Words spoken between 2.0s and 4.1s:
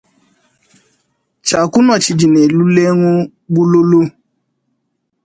tshidi ne lulengu bululu.